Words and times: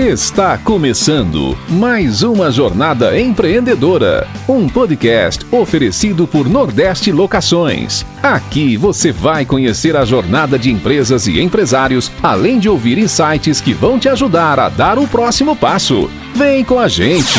Está 0.00 0.56
começando 0.56 1.54
mais 1.68 2.22
uma 2.22 2.50
jornada 2.50 3.20
empreendedora, 3.20 4.26
um 4.48 4.66
podcast 4.66 5.44
oferecido 5.54 6.26
por 6.26 6.48
Nordeste 6.48 7.12
Locações. 7.12 8.06
Aqui 8.22 8.78
você 8.78 9.12
vai 9.12 9.44
conhecer 9.44 9.94
a 9.94 10.06
jornada 10.06 10.58
de 10.58 10.70
empresas 10.70 11.26
e 11.26 11.38
empresários, 11.38 12.10
além 12.22 12.58
de 12.58 12.66
ouvir 12.66 12.96
insights 12.96 13.60
que 13.60 13.74
vão 13.74 13.98
te 13.98 14.08
ajudar 14.08 14.58
a 14.58 14.70
dar 14.70 14.98
o 14.98 15.06
próximo 15.06 15.54
passo. 15.54 16.10
Vem 16.34 16.64
com 16.64 16.78
a 16.78 16.88
gente! 16.88 17.38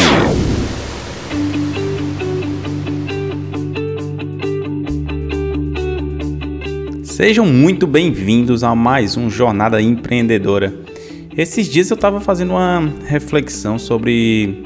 Sejam 7.02 7.48
muito 7.48 7.88
bem-vindos 7.88 8.64
a 8.64 8.76
mais 8.76 9.18
um 9.18 9.32
Jornada 9.32 9.82
Empreendedora. 9.82 10.92
Esses 11.38 11.70
dias 11.70 11.90
eu 11.90 11.96
estava 11.96 12.20
fazendo 12.20 12.52
uma 12.52 12.92
reflexão 13.06 13.80
sobre 13.80 14.64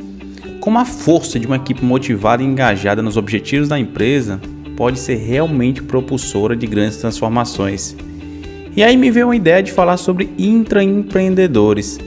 como 0.60 0.80
a 0.80 0.86
força 0.86 1.40
de 1.40 1.46
uma 1.46 1.58
equipe 1.58 1.86
motivada 1.86 2.42
e 2.42 2.46
engajada 2.46 3.04
nos 3.04 3.18
objetivos 3.18 3.68
da 3.68 3.78
empresa 3.78 4.42
pode 4.76 4.98
ser 4.98 5.16
realmente 5.16 5.84
propulsora 5.84 6.56
de 6.56 6.66
grandes 6.66 6.98
transformações. 6.98 7.96
E 8.76 8.84
aí 8.84 8.98
me 8.98 9.12
veio 9.12 9.30
a 9.30 9.36
ideia 9.36 9.62
de 9.62 9.72
falar 9.72 9.98
sobre 9.98 10.32
intraempreendedores. 10.40 12.00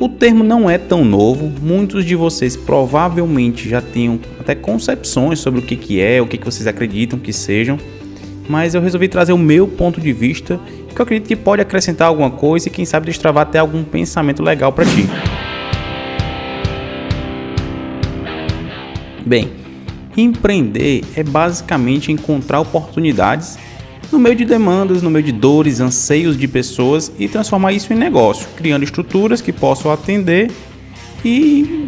O 0.00 0.08
termo 0.08 0.42
não 0.42 0.68
é 0.68 0.78
tão 0.78 1.04
novo, 1.04 1.52
muitos 1.60 2.06
de 2.06 2.16
vocês 2.16 2.56
provavelmente 2.56 3.68
já 3.68 3.82
tenham 3.82 4.18
até 4.40 4.54
concepções 4.54 5.40
sobre 5.40 5.60
o 5.60 5.62
que, 5.62 5.76
que 5.76 6.00
é, 6.00 6.22
o 6.22 6.26
que, 6.26 6.38
que 6.38 6.44
vocês 6.46 6.66
acreditam 6.66 7.18
que 7.18 7.34
sejam, 7.34 7.78
mas 8.48 8.74
eu 8.74 8.80
resolvi 8.80 9.08
trazer 9.08 9.34
o 9.34 9.38
meu 9.38 9.68
ponto 9.68 10.00
de 10.00 10.12
vista 10.12 10.58
que 11.00 11.02
eu 11.02 11.04
acredito 11.04 11.28
que 11.28 11.36
pode 11.36 11.62
acrescentar 11.62 12.08
alguma 12.08 12.30
coisa 12.30 12.68
e 12.68 12.70
quem 12.70 12.84
sabe 12.84 13.06
destravar 13.06 13.42
até 13.42 13.58
algum 13.58 13.82
pensamento 13.82 14.42
legal 14.42 14.72
para 14.72 14.84
ti. 14.84 15.08
Bem, 19.24 19.50
empreender 20.16 21.02
é 21.16 21.22
basicamente 21.22 22.12
encontrar 22.12 22.60
oportunidades 22.60 23.58
no 24.12 24.18
meio 24.18 24.34
de 24.34 24.44
demandas, 24.44 25.02
no 25.02 25.10
meio 25.10 25.24
de 25.24 25.32
dores, 25.32 25.80
anseios 25.80 26.36
de 26.36 26.48
pessoas 26.48 27.12
e 27.18 27.28
transformar 27.28 27.72
isso 27.72 27.92
em 27.92 27.96
negócio, 27.96 28.46
criando 28.56 28.82
estruturas 28.82 29.40
que 29.40 29.52
possam 29.52 29.92
atender 29.92 30.50
e 31.24 31.86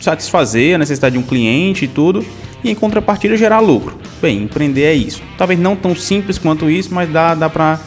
satisfazer 0.00 0.76
a 0.76 0.78
necessidade 0.78 1.14
de 1.14 1.18
um 1.18 1.22
cliente 1.22 1.86
e 1.86 1.88
tudo, 1.88 2.24
e 2.62 2.70
em 2.70 2.74
contrapartida 2.74 3.36
gerar 3.36 3.60
lucro. 3.60 3.96
Bem, 4.22 4.44
empreender 4.44 4.84
é 4.84 4.94
isso. 4.94 5.20
Talvez 5.36 5.58
não 5.58 5.74
tão 5.74 5.94
simples 5.94 6.38
quanto 6.38 6.70
isso, 6.70 6.94
mas 6.94 7.10
dá, 7.10 7.34
dá 7.34 7.50
para 7.50 7.80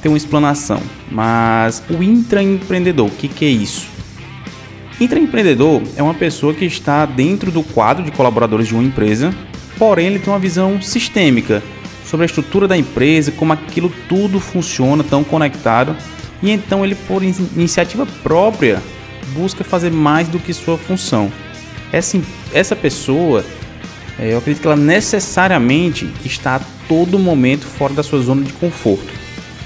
ter 0.00 0.08
uma 0.08 0.16
explanação. 0.16 0.80
Mas 1.10 1.82
o 1.90 2.02
intraempreendedor, 2.02 3.06
o 3.06 3.10
que, 3.10 3.28
que 3.28 3.44
é 3.44 3.48
isso? 3.48 3.86
Intraempreendedor 5.00 5.82
é 5.96 6.02
uma 6.02 6.14
pessoa 6.14 6.52
que 6.52 6.64
está 6.64 7.06
dentro 7.06 7.50
do 7.50 7.62
quadro 7.62 8.04
de 8.04 8.10
colaboradores 8.10 8.68
de 8.68 8.74
uma 8.74 8.82
empresa, 8.82 9.34
porém 9.78 10.08
ele 10.08 10.18
tem 10.18 10.32
uma 10.32 10.38
visão 10.38 10.80
sistêmica 10.82 11.62
sobre 12.04 12.24
a 12.24 12.26
estrutura 12.26 12.68
da 12.68 12.76
empresa, 12.76 13.32
como 13.32 13.52
aquilo 13.52 13.90
tudo 14.08 14.38
funciona 14.40 15.02
tão 15.02 15.24
conectado, 15.24 15.96
e 16.42 16.50
então 16.50 16.84
ele, 16.84 16.94
por 16.94 17.22
iniciativa 17.22 18.06
própria, 18.22 18.82
busca 19.32 19.64
fazer 19.64 19.90
mais 19.90 20.28
do 20.28 20.38
que 20.38 20.52
sua 20.52 20.76
função. 20.76 21.32
Essa, 21.92 22.20
essa 22.52 22.76
pessoa, 22.76 23.44
é, 24.18 24.32
eu 24.32 24.38
acredito 24.38 24.60
que 24.60 24.66
ela 24.66 24.76
necessariamente 24.76 26.10
está 26.24 26.56
a 26.56 26.60
todo 26.88 27.18
momento 27.18 27.64
fora 27.64 27.94
da 27.94 28.02
sua 28.02 28.20
zona 28.20 28.42
de 28.42 28.52
conforto. 28.52 29.19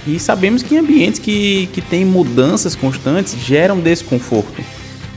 E 0.06 0.18
sabemos 0.18 0.62
que 0.62 0.76
ambientes 0.76 1.18
que, 1.18 1.68
que 1.72 1.80
têm 1.80 2.04
mudanças 2.04 2.74
constantes 2.74 3.36
geram 3.38 3.80
desconforto. 3.80 4.62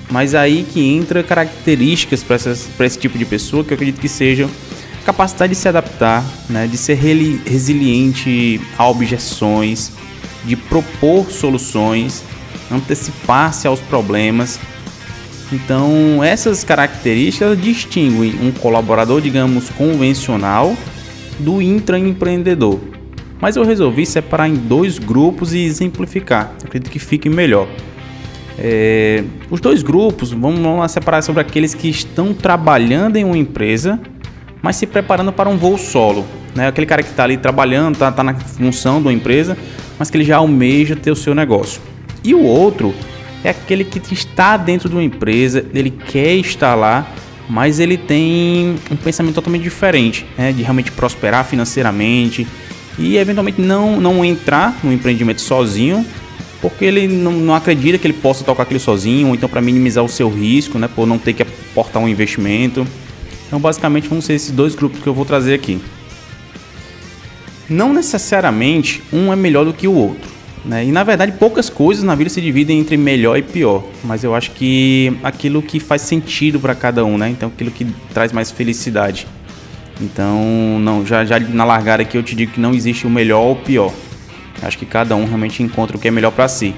Mas 0.10 0.34
aí 0.34 0.66
que 0.72 0.82
entra 0.82 1.22
características 1.22 2.24
para 2.24 2.86
esse 2.86 2.98
tipo 2.98 3.18
de 3.18 3.26
pessoa 3.26 3.64
que 3.64 3.72
eu 3.72 3.76
acredito 3.76 4.00
que 4.00 4.08
sejam 4.08 4.50
capacidade 5.06 5.54
de 5.54 5.60
se 5.60 5.68
adaptar, 5.68 6.24
né, 6.50 6.68
de 6.68 6.78
ser 6.78 6.96
resiliente 6.96 8.60
a 8.78 8.88
objeções, 8.90 9.92
de 10.46 10.56
propor 10.56 11.30
soluções, 11.32 12.24
antecipar-se 12.72 13.68
aos 13.68 13.80
problemas. 13.80 14.60
Então, 15.52 16.22
essas 16.22 16.64
características 16.64 17.62
distinguem 17.62 18.36
um 18.42 18.52
colaborador, 18.52 19.22
digamos, 19.22 19.70
convencional 19.70 20.76
do 21.40 21.62
intraempreendedor. 21.62 22.97
Mas 23.40 23.56
eu 23.56 23.64
resolvi 23.64 24.06
separar 24.06 24.48
em 24.48 24.56
dois 24.56 24.98
grupos 24.98 25.54
e 25.54 25.60
exemplificar. 25.60 26.54
Acredito 26.64 26.92
que 26.92 27.00
fique 27.00 27.30
melhor. 27.30 27.68
É, 28.58 29.24
os 29.52 29.62
dois 29.62 29.84
grupos, 29.84 30.32
vamos, 30.32 30.60
vamos 30.60 30.92
separar 30.92 31.22
sobre 31.22 31.42
aqueles 31.42 31.76
que 31.76 31.88
estão 31.88 32.34
trabalhando 32.34 33.18
em 33.18 33.24
uma 33.24 33.38
empresa, 33.38 34.00
mas 34.62 34.76
se 34.76 34.88
preparando 34.88 35.32
para 35.32 35.48
um 35.48 35.58
voo 35.58 35.78
solo. 35.78 36.26
Né? 36.56 36.68
Aquele 36.68 36.88
cara 36.88 37.04
que 37.04 37.10
está 37.10 37.24
ali 37.24 37.38
trabalhando, 37.38 37.94
está 37.94 38.12
tá 38.12 38.24
na 38.24 38.34
função 38.34 39.00
de 39.00 39.08
uma 39.08 39.14
empresa, 39.14 39.56
mas 40.00 40.10
que 40.10 40.18
ele 40.18 40.24
já 40.24 40.38
almeja 40.38 40.96
ter 40.96 41.12
o 41.12 41.16
seu 41.16 41.36
negócio. 41.36 41.80
E 42.24 42.34
o 42.34 42.44
outro 42.44 42.96
é 43.44 43.52
aquele 43.52 43.84
que 43.84 44.14
está 44.14 44.58
dentro 44.58 44.90
de 44.90 44.96
uma 44.96 45.04
empresa, 45.04 45.64
ele 45.74 45.92
quer 45.92 46.34
estar 46.38 46.74
lá, 46.74 47.08
mas 47.48 47.80
ele 47.80 47.96
tem 47.96 48.76
um 48.92 48.96
pensamento 48.96 49.36
totalmente 49.36 49.62
diferente, 49.62 50.26
né? 50.36 50.52
de 50.52 50.64
realmente 50.64 50.92
prosperar 50.92 51.46
financeiramente, 51.46 52.48
e 52.98 53.18
eventualmente 53.18 53.62
não, 53.62 54.00
não 54.00 54.26
entrar 54.26 54.78
no 54.84 54.92
empreendimento 54.92 55.42
sozinho, 55.42 56.06
porque 56.62 56.86
ele 56.86 57.08
não, 57.08 57.32
não 57.32 57.56
acredita 57.56 57.98
que 57.98 58.08
ele 58.08 58.14
possa 58.14 58.44
tocar 58.44 58.64
aquilo 58.64 58.80
sozinho, 58.80 59.28
ou 59.28 59.36
então 59.36 59.48
para 59.48 59.62
minimizar 59.62 60.04
o 60.04 60.10
seu 60.10 60.30
risco, 60.30 60.80
né, 60.80 60.90
por 60.94 61.06
não 61.06 61.18
ter 61.18 61.34
que 61.34 61.44
aportar 61.44 62.02
um 62.02 62.08
investimento. 62.08 62.88
Então, 63.48 63.60
basicamente, 63.60 64.08
vão 64.08 64.20
ser 64.20 64.34
esses 64.34 64.52
dois 64.52 64.76
grupos 64.76 65.02
que 65.02 65.08
eu 65.08 65.14
vou 65.14 65.24
trazer 65.24 65.54
aqui. 65.54 65.80
Não 67.70 67.94
necessariamente 67.94 69.02
um 69.12 69.32
é 69.32 69.36
melhor 69.36 69.66
do 69.66 69.74
que 69.74 69.88
o 69.88 69.94
outro. 69.94 70.38
Né? 70.66 70.86
E 70.86 70.92
na 70.92 71.04
verdade, 71.04 71.32
poucas 71.34 71.70
coisas 71.70 72.04
na 72.04 72.14
vida 72.14 72.30
se 72.30 72.42
dividem 72.42 72.80
entre 72.80 72.98
melhor 72.98 73.38
e 73.38 73.42
pior. 73.42 73.84
Mas 74.04 74.24
eu 74.24 74.36
acho 74.36 74.52
que 74.52 75.16
aquilo 75.24 75.62
que 75.62 75.80
faz 75.80 76.02
sentido 76.02 76.60
para 76.60 76.76
cada 76.76 77.06
um, 77.06 77.18
né? 77.18 77.30
Então, 77.30 77.50
aquilo 77.50 77.72
que 77.72 77.86
traz 78.14 78.34
mais 78.34 78.52
felicidade. 78.52 79.28
Então, 80.00 80.80
não, 80.80 81.06
já, 81.06 81.26
já 81.26 81.40
na 81.40 81.66
largada 81.66 82.04
aqui 82.04 82.18
eu 82.18 82.24
te 82.24 82.36
digo 82.36 82.52
que 82.52 82.60
não 82.60 82.74
existe 82.74 83.08
o 83.08 83.10
melhor 83.10 83.42
ou 83.42 83.52
o 83.54 83.56
pior. 83.56 83.94
Acho 84.62 84.78
que 84.78 84.86
cada 84.86 85.16
um 85.16 85.26
realmente 85.26 85.62
encontra 85.62 85.98
o 85.98 86.00
que 86.00 86.08
é 86.08 86.12
melhor 86.12 86.32
para 86.32 86.48
si. 86.48 86.76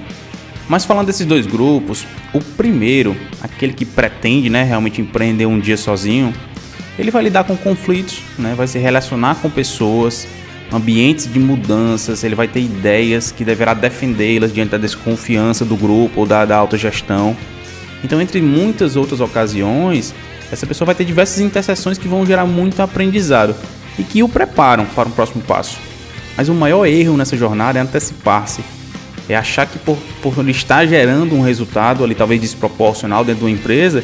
Mas 0.67 0.85
falando 0.85 1.07
desses 1.07 1.25
dois 1.25 1.47
grupos, 1.47 2.05
o 2.33 2.39
primeiro, 2.39 3.15
aquele 3.41 3.73
que 3.73 3.85
pretende 3.85 4.49
né, 4.49 4.63
realmente 4.63 5.01
empreender 5.01 5.45
um 5.45 5.59
dia 5.59 5.75
sozinho, 5.75 6.33
ele 6.97 7.09
vai 7.09 7.23
lidar 7.23 7.43
com 7.43 7.57
conflitos, 7.57 8.21
né, 8.37 8.53
vai 8.55 8.67
se 8.67 8.77
relacionar 8.77 9.35
com 9.35 9.49
pessoas, 9.49 10.27
ambientes 10.71 11.31
de 11.31 11.39
mudanças, 11.39 12.23
ele 12.23 12.35
vai 12.35 12.47
ter 12.47 12.59
ideias 12.59 13.31
que 13.31 13.43
deverá 13.43 13.73
defendê-las 13.73 14.53
diante 14.53 14.71
da 14.71 14.77
desconfiança 14.77 15.65
do 15.65 15.75
grupo 15.75 16.21
ou 16.21 16.25
da, 16.25 16.45
da 16.45 16.57
autogestão. 16.57 17.35
Então, 18.03 18.21
entre 18.21 18.41
muitas 18.41 18.95
outras 18.95 19.19
ocasiões, 19.19 20.13
essa 20.51 20.65
pessoa 20.65 20.87
vai 20.87 20.95
ter 20.95 21.05
diversas 21.05 21.39
interseções 21.39 21.97
que 21.97 22.07
vão 22.07 22.25
gerar 22.25 22.45
muito 22.45 22.81
aprendizado 22.81 23.55
e 23.97 24.03
que 24.03 24.23
o 24.23 24.29
preparam 24.29 24.85
para 24.85 25.09
o 25.09 25.11
próximo 25.11 25.43
passo. 25.43 25.77
Mas 26.35 26.49
o 26.49 26.53
maior 26.53 26.85
erro 26.85 27.17
nessa 27.17 27.35
jornada 27.35 27.77
é 27.77 27.81
antecipar-se. 27.81 28.61
É 29.27 29.35
achar 29.35 29.67
que 29.67 29.77
por, 29.77 29.97
por 30.21 30.37
ele 30.39 30.51
estar 30.51 30.85
gerando 30.87 31.35
um 31.35 31.41
resultado 31.41 32.03
ali 32.03 32.15
talvez 32.15 32.41
desproporcional 32.41 33.23
dentro 33.23 33.41
de 33.41 33.45
uma 33.45 33.51
empresa, 33.51 34.03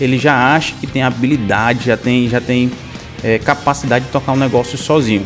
ele 0.00 0.18
já 0.18 0.54
acha 0.54 0.74
que 0.78 0.86
tem 0.86 1.02
habilidade, 1.02 1.86
já 1.86 1.96
tem, 1.96 2.28
já 2.28 2.40
tem 2.40 2.70
é, 3.22 3.38
capacidade 3.38 4.06
de 4.06 4.10
tocar 4.10 4.32
um 4.32 4.36
negócio 4.36 4.76
sozinho. 4.76 5.24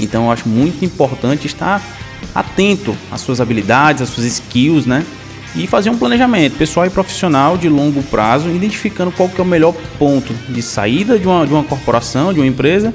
Então 0.00 0.24
eu 0.24 0.32
acho 0.32 0.48
muito 0.48 0.84
importante 0.84 1.46
estar 1.46 1.80
atento 2.34 2.96
às 3.10 3.20
suas 3.20 3.40
habilidades, 3.40 4.02
às 4.02 4.08
suas 4.08 4.26
skills, 4.26 4.86
né? 4.86 5.04
E 5.54 5.66
fazer 5.66 5.90
um 5.90 5.96
planejamento 5.96 6.56
pessoal 6.56 6.86
e 6.86 6.90
profissional 6.90 7.56
de 7.56 7.68
longo 7.68 8.02
prazo, 8.04 8.48
identificando 8.48 9.10
qual 9.10 9.28
que 9.28 9.40
é 9.40 9.44
o 9.44 9.46
melhor 9.46 9.74
ponto 9.98 10.32
de 10.48 10.62
saída 10.62 11.18
de 11.18 11.26
uma, 11.26 11.46
de 11.46 11.52
uma 11.52 11.64
corporação, 11.64 12.32
de 12.32 12.40
uma 12.40 12.46
empresa 12.46 12.94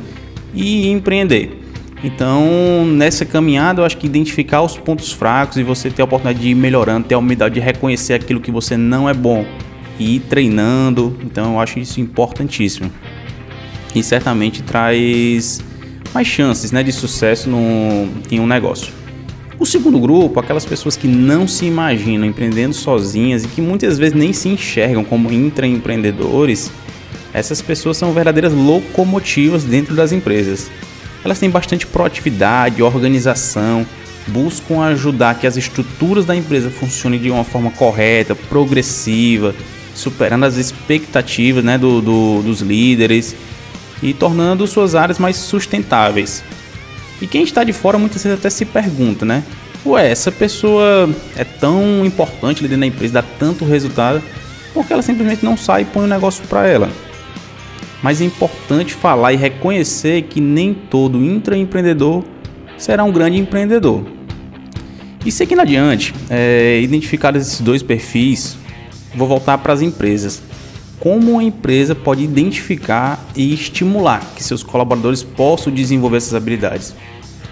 e 0.54 0.90
empreender. 0.90 1.62
Então, 2.04 2.86
nessa 2.86 3.26
caminhada, 3.26 3.82
eu 3.82 3.86
acho 3.86 3.98
que 3.98 4.06
identificar 4.06 4.62
os 4.62 4.78
pontos 4.78 5.12
fracos 5.12 5.58
e 5.58 5.64
você 5.64 5.90
ter 5.90 6.02
a 6.02 6.06
oportunidade 6.06 6.40
de 6.40 6.50
ir 6.50 6.56
melhorando, 6.56 7.08
ter 7.08 7.16
a 7.16 7.18
humildade 7.18 7.56
de 7.56 7.60
reconhecer 7.60 8.14
aquilo 8.14 8.40
que 8.40 8.52
você 8.52 8.78
não 8.78 9.10
é 9.10 9.14
bom 9.14 9.46
e 10.00 10.18
ir 10.18 10.20
treinando. 10.22 11.18
Então, 11.24 11.54
eu 11.54 11.60
acho 11.60 11.80
isso 11.80 12.00
importantíssimo. 12.00 12.92
E 13.94 14.04
certamente 14.04 14.62
traz 14.62 15.62
mais 16.14 16.28
chances 16.28 16.72
né, 16.72 16.84
de 16.84 16.92
sucesso 16.92 17.50
no, 17.50 18.08
em 18.30 18.40
um 18.40 18.46
negócio. 18.46 18.94
O 19.58 19.66
segundo 19.66 20.00
grupo, 20.00 20.40
aquelas 20.40 20.66
pessoas 20.66 20.98
que 20.98 21.08
não 21.08 21.48
se 21.48 21.66
imaginam 21.66 22.28
empreendendo 22.28 22.74
sozinhas 22.74 23.46
e 23.46 23.48
que 23.48 23.62
muitas 23.62 23.98
vezes 23.98 24.14
nem 24.14 24.34
se 24.34 24.50
enxergam 24.50 25.04
como 25.04 25.32
intraempreendedores, 25.32 26.72
essas 27.34 27.62
pessoas 27.62 27.96
são 27.96 28.12
verdadeiras 28.12 28.54
locomotivas 28.54 29.64
dentro 29.64 29.96
das 29.96 30.12
empresas. 30.12 30.70
Elas 31.24 31.40
têm 31.40 31.50
bastante 31.50 31.88
proatividade, 31.88 32.84
organização, 32.84 33.86
buscam 34.28 34.82
ajudar 34.82 35.40
que 35.40 35.48
as 35.48 35.56
estruturas 35.56 36.26
da 36.26 36.36
empresa 36.36 36.70
funcionem 36.70 37.20
de 37.20 37.32
uma 37.32 37.46
forma 37.46 37.72
correta, 37.72 38.36
progressiva, 38.36 39.56
superando 39.94 40.44
as 40.44 40.58
expectativas 40.58 41.64
né, 41.64 41.78
do, 41.78 42.02
do, 42.02 42.42
dos 42.42 42.60
líderes 42.60 43.34
e 44.04 44.14
tornando 44.14 44.68
suas 44.68 44.96
áreas 44.96 45.18
mais 45.18 45.38
sustentáveis. 45.38 46.44
E 47.22 47.28
quem 47.28 47.44
está 47.44 47.64
de 47.64 47.74
fora 47.74 47.98
muitas 47.98 48.24
vezes 48.24 48.38
até 48.38 48.50
se 48.50 48.66
pergunta, 48.66 49.26
né? 49.26 49.44
Ué, 49.86 50.10
essa 50.10 50.32
pessoa 50.32 51.10
é 51.36 51.44
tão 51.44 52.04
importante 52.06 52.60
ali 52.60 52.68
dentro 52.68 52.82
da 52.82 52.88
empresa, 52.88 53.14
dá 53.14 53.24
tanto 53.38 53.64
resultado, 53.64 54.22
porque 54.74 54.92
ela 54.92 55.02
simplesmente 55.02 55.46
não 55.46 55.56
sai 55.56 55.84
e 55.84 55.86
põe 55.86 56.04
o 56.04 56.06
um 56.06 56.10
negócio 56.10 56.44
para 56.48 56.68
ela. 56.68 56.90
Mas 58.02 58.20
é 58.20 58.26
importante 58.26 58.94
falar 58.94 59.34
e 59.34 59.36
reconhecer 59.36 60.24
que 60.24 60.42
nem 60.42 60.74
todo 60.74 61.24
intraempreendedor 61.24 62.24
será 62.78 63.04
um 63.04 63.12
grande 63.12 63.38
empreendedor. 63.38 64.04
E 65.26 65.32
seguindo 65.32 65.62
adiante, 65.62 66.14
é, 66.30 66.80
identificados 66.82 67.42
esses 67.42 67.62
dois 67.62 67.82
perfis, 67.82 68.58
vou 69.16 69.28
voltar 69.28 69.58
para 69.60 69.74
as 69.74 69.82
empresas. 69.82 70.42
Como 71.00 71.34
uma 71.34 71.44
empresa 71.44 71.94
pode 71.94 72.24
identificar 72.24 73.24
e 73.36 73.54
estimular 73.54 74.22
que 74.36 74.44
seus 74.44 74.64
colaboradores 74.64 75.24
possam 75.24 75.74
desenvolver 75.74 76.18
essas 76.18 76.34
habilidades? 76.34 76.96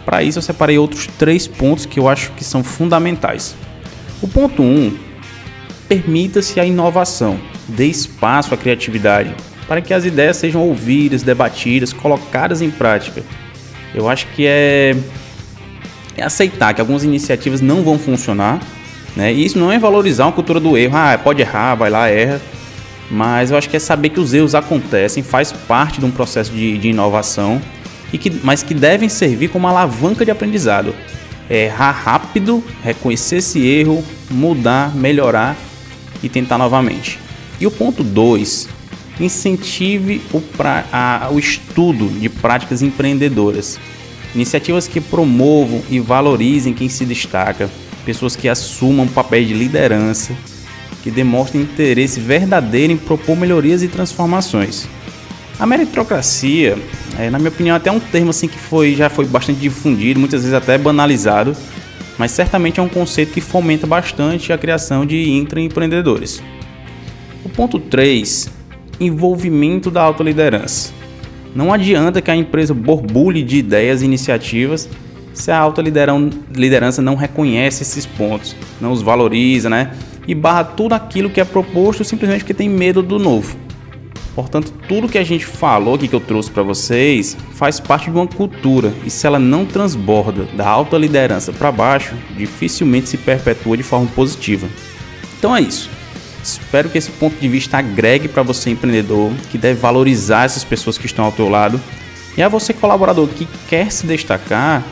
Para 0.06 0.24
isso, 0.24 0.40
eu 0.40 0.44
separei 0.44 0.78
outros 0.78 1.08
três 1.18 1.48
pontos 1.48 1.86
que 1.86 2.00
eu 2.00 2.08
acho 2.08 2.32
que 2.32 2.44
são 2.44 2.64
fundamentais. 2.64 3.56
O 4.22 4.28
ponto 4.28 4.62
1: 4.62 4.66
um, 4.66 4.98
permita-se 5.88 6.60
a 6.60 6.66
inovação, 6.66 7.40
dê 7.68 7.88
espaço 7.88 8.54
à 8.54 8.58
criatividade, 8.58 9.36
para 9.68 9.82
que 9.82 9.94
as 9.94 10.06
ideias 10.06 10.38
sejam 10.38 10.62
ouvidas, 10.62 11.24
debatidas, 11.24 11.94
colocadas 11.94 12.62
em 12.62 12.72
prática. 12.72 13.24
Eu 13.94 14.10
acho 14.10 14.28
que 14.28 14.46
é 14.46 14.96
é 16.16 16.24
aceitar 16.24 16.74
que 16.74 16.82
algumas 16.82 17.04
iniciativas 17.04 17.62
não 17.62 17.84
vão 17.84 17.98
funcionar, 17.98 18.60
né? 19.16 19.34
E 19.34 19.46
isso 19.46 19.58
não 19.58 19.72
é 19.72 19.80
valorizar 19.80 20.26
uma 20.26 20.32
cultura 20.32 20.60
do 20.60 20.78
erro, 20.78 20.96
ah, 20.96 21.20
pode 21.22 21.42
errar, 21.42 21.76
vai 21.76 21.90
lá, 21.90 22.08
erra. 22.08 22.42
Mas 23.10 23.52
eu 23.52 23.58
acho 23.58 23.70
que 23.70 23.78
é 23.78 23.80
saber 23.80 24.10
que 24.10 24.20
os 24.20 24.34
erros 24.34 24.56
acontecem, 24.56 25.24
faz 25.24 25.52
parte 25.52 26.00
de 26.00 26.06
um 26.06 26.12
processo 26.12 26.52
de, 26.52 26.78
de 26.78 26.90
inovação, 26.90 27.62
e 28.12 28.18
que, 28.18 28.30
mas 28.44 28.64
que 28.64 28.74
devem 28.74 29.10
servir 29.10 29.50
como 29.50 29.68
alavanca 29.68 30.24
de 30.24 30.32
aprendizado. 30.32 30.94
É 31.50 31.66
errar 31.66 31.92
rápido, 31.92 32.64
reconhecer 32.84 33.38
esse 33.38 33.66
erro, 33.66 34.04
mudar, 34.30 34.96
melhorar 34.96 35.58
e 36.22 36.30
tentar 36.30 36.58
novamente. 36.58 37.20
E 37.60 37.68
o 37.68 37.72
ponto 37.72 38.04
2, 38.04 38.70
incentive 39.20 40.22
o, 40.32 40.40
pra, 40.40 40.86
a, 40.92 41.30
o 41.32 41.40
estudo 41.40 42.08
de 42.08 42.30
práticas 42.30 42.82
empreendedoras. 42.82 43.80
Iniciativas 44.34 44.88
que 44.88 45.00
promovam 45.00 45.82
e 45.90 46.00
valorizem 46.00 46.74
quem 46.74 46.90
se 46.90 47.06
destaca, 47.06 47.70
pessoas 48.06 48.36
que 48.36 48.50
assumam 48.50 49.08
papéis 49.08 49.48
de 49.48 49.54
liderança, 49.54 50.36
que 51.04 51.12
demonstrem 51.12 51.62
interesse 51.64 52.20
verdadeiro 52.20 52.94
em 52.94 52.98
propor 52.98 53.36
melhorias 53.36 53.84
e 53.84 53.90
transformações. 53.90 54.88
A 55.60 55.66
meritocracia, 55.66 56.78
é, 57.20 57.30
na 57.30 57.38
minha 57.38 57.50
opinião, 57.50 57.76
até 57.76 57.92
um 57.92 58.00
termo 58.00 58.30
assim 58.30 58.48
que 58.48 58.58
foi, 58.58 58.96
já 58.96 59.10
foi 59.10 59.26
bastante 59.26 59.60
difundido, 59.60 60.20
muitas 60.20 60.42
vezes 60.42 60.56
até 60.56 60.78
banalizado, 60.78 61.56
mas 62.18 62.32
certamente 62.32 62.80
é 62.80 62.84
um 62.84 62.88
conceito 62.88 63.34
que 63.34 63.42
fomenta 63.42 63.86
bastante 63.86 64.54
a 64.54 64.58
criação 64.58 65.06
de 65.06 65.30
intraempreendedores. 65.30 66.42
O 67.44 67.50
ponto 67.50 67.80
3, 67.80 68.50
envolvimento 69.00 69.92
da 69.92 70.02
autoliderança. 70.02 70.94
Não 71.54 71.72
adianta 71.72 72.22
que 72.22 72.32
a 72.32 72.36
empresa 72.36 72.74
borbulhe 72.74 73.44
de 73.44 73.58
ideias 73.58 74.02
e 74.02 74.06
iniciativas 74.06 74.90
se 75.34 75.52
a 75.52 75.58
alta 75.58 75.82
liderança 75.82 77.02
não 77.02 77.16
reconhece 77.16 77.82
esses 77.82 78.06
pontos, 78.06 78.56
não 78.80 78.92
os 78.92 79.02
valoriza, 79.02 79.70
né? 79.70 79.92
E 80.28 80.34
barra 80.34 80.64
tudo 80.64 80.94
aquilo 80.94 81.30
que 81.30 81.42
é 81.42 81.46
proposto 81.46 82.04
simplesmente 82.04 82.40
porque 82.40 82.54
tem 82.54 82.70
medo 82.70 83.02
do 83.02 83.20
novo. 83.20 83.58
Portanto, 84.36 84.74
tudo 84.88 85.08
que 85.08 85.18
a 85.18 85.24
gente 85.24 85.46
falou 85.46 85.94
aqui 85.94 86.08
que 86.08 86.16
eu 86.16 86.20
trouxe 86.20 86.50
para 86.50 86.64
vocês 86.64 87.38
faz 87.54 87.80
parte 87.80 88.10
de 88.10 88.18
uma 88.18 88.26
cultura 88.26 88.92
e 89.06 89.10
se 89.10 89.28
ela 89.28 89.38
não 89.38 89.66
transborda 89.66 90.46
da 90.56 90.68
alta 90.68 90.98
liderança 90.98 91.54
para 91.54 91.72
baixo, 91.72 92.16
dificilmente 92.36 93.10
se 93.10 93.18
perpetua 93.18 93.78
de 93.78 93.84
forma 93.84 94.08
positiva. 94.08 94.68
Então 95.38 95.56
é 95.56 95.62
isso. 95.62 95.90
Espero 96.44 96.90
que 96.90 96.98
esse 96.98 97.12
ponto 97.12 97.40
de 97.40 97.48
vista 97.48 97.78
agregue 97.78 98.28
para 98.28 98.44
você 98.44 98.72
empreendedor, 98.72 99.32
que 99.52 99.58
deve 99.58 99.80
valorizar 99.80 100.46
essas 100.46 100.64
pessoas 100.64 100.98
que 100.98 101.06
estão 101.06 101.26
ao 101.26 101.32
teu 101.32 101.48
lado, 101.48 101.80
e 102.36 102.42
a 102.42 102.50
você 102.50 102.74
colaborador 102.74 103.28
que 103.28 103.48
quer 103.70 103.92
se 103.92 104.06
destacar, 104.08 104.84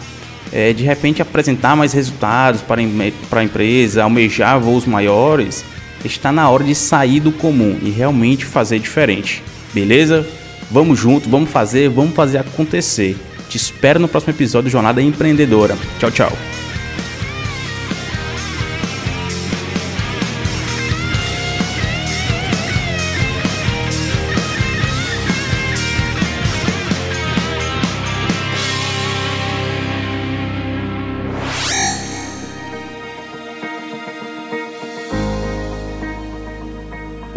é, 0.51 0.73
de 0.73 0.83
repente 0.83 1.21
apresentar 1.21 1.75
mais 1.75 1.93
resultados 1.93 2.61
para, 2.61 2.81
para 3.29 3.41
a 3.41 3.43
empresa, 3.43 4.03
almejar 4.03 4.59
voos 4.59 4.85
maiores, 4.85 5.63
está 6.03 6.31
na 6.31 6.49
hora 6.49 6.63
de 6.63 6.75
sair 6.75 7.19
do 7.19 7.31
comum 7.31 7.77
e 7.81 7.89
realmente 7.89 8.45
fazer 8.45 8.79
diferente. 8.79 9.43
Beleza? 9.73 10.25
Vamos 10.69 10.99
junto, 10.99 11.29
vamos 11.29 11.49
fazer, 11.49 11.89
vamos 11.89 12.15
fazer 12.15 12.37
acontecer. 12.37 13.17
Te 13.49 13.57
espero 13.57 13.99
no 13.99 14.07
próximo 14.07 14.33
episódio 14.33 14.69
do 14.69 14.71
Jornada 14.71 15.01
Empreendedora. 15.01 15.77
Tchau, 15.99 16.11
tchau. 16.11 16.60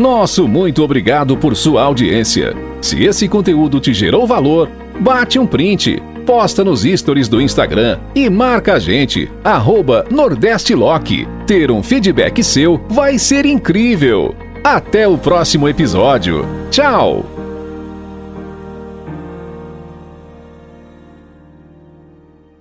Nosso 0.04 0.46
muito 0.46 0.82
obrigado 0.82 1.34
por 1.34 1.56
sua 1.56 1.82
audiência. 1.82 2.54
Se 2.82 3.02
esse 3.02 3.26
conteúdo 3.26 3.80
te 3.80 3.94
gerou 3.94 4.26
valor, 4.26 4.68
bate 5.00 5.38
um 5.38 5.46
print, 5.46 5.98
posta 6.26 6.62
nos 6.62 6.82
stories 6.82 7.26
do 7.26 7.40
Instagram 7.40 7.98
e 8.14 8.28
marca 8.28 8.74
a 8.74 8.78
gente, 8.78 9.32
arroba 9.42 10.04
Nordeste 10.10 10.74
Lock. 10.74 11.26
Ter 11.46 11.70
um 11.70 11.82
feedback 11.82 12.44
seu 12.44 12.78
vai 12.86 13.18
ser 13.18 13.46
incrível. 13.46 14.34
Até 14.62 15.08
o 15.08 15.16
próximo 15.16 15.66
episódio. 15.70 16.46
Tchau! 16.70 17.33